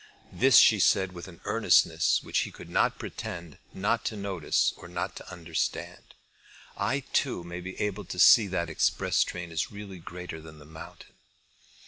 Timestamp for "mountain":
10.65-11.13